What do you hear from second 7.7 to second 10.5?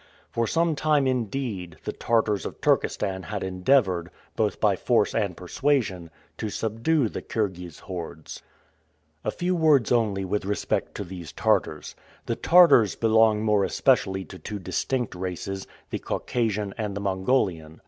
hordes. A few words only with